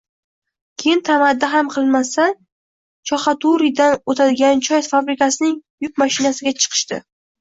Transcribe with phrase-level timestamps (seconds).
[0.83, 2.33] Keyin tamaddi ham qilmasdan
[3.11, 5.55] Choxatauridan oʻtadigan choy fabrikasining
[5.87, 7.01] yuk mashinasiga chiqishdi